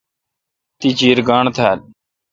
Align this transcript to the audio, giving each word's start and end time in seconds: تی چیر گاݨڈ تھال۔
تی 0.79 0.89
چیر 0.97 1.17
گاݨڈ 1.27 1.45
تھال۔ 1.57 1.79